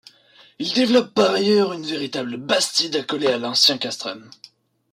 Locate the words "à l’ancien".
3.27-3.77